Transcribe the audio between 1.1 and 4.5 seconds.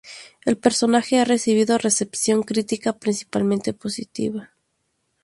ha recibido recepción crítica principalmente positiva.